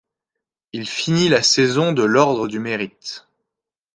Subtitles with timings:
[0.73, 3.27] Il finit la saison de l'Ordre du Mérite.